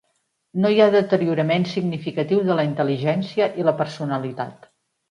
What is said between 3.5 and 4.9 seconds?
i la personalitat.